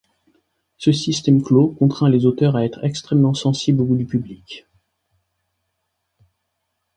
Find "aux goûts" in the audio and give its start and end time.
3.81-3.97